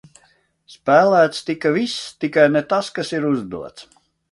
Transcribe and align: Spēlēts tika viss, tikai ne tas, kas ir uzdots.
Spēlēts 0.75 1.43
tika 1.51 1.73
viss, 1.77 1.99
tikai 2.25 2.47
ne 2.57 2.65
tas, 2.73 2.91
kas 2.99 3.15
ir 3.21 3.31
uzdots. 3.35 3.89